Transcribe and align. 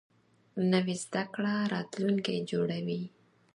نوې 0.71 0.95
زده 1.03 1.23
کړه 1.33 1.53
راتلونکی 1.73 2.35
جوړوي 2.51 3.01